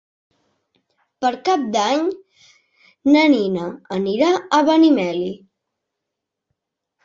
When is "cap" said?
1.49-1.67